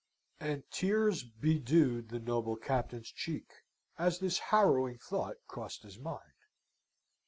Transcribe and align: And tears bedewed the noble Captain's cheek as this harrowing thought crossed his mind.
And 0.39 0.63
tears 0.71 1.21
bedewed 1.21 2.09
the 2.09 2.17
noble 2.19 2.55
Captain's 2.55 3.11
cheek 3.11 3.51
as 3.99 4.17
this 4.17 4.39
harrowing 4.39 4.97
thought 4.97 5.35
crossed 5.45 5.83
his 5.83 5.99
mind. 5.99 6.33